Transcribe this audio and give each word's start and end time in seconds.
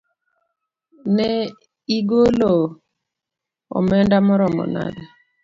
ne 1.15 1.31
igolo 1.97 2.53
onenda 3.77 4.17
maromo 4.27 4.63
nade? 4.73 5.03